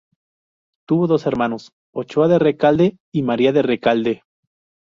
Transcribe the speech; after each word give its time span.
Tuvo 0.87 1.05
dos 1.05 1.27
hermanos, 1.27 1.73
Ochoa 1.93 2.27
de 2.27 2.39
Recalde 2.39 2.97
y 3.13 3.21
María 3.21 3.51
de 3.53 3.61
Recalde. 3.61 4.23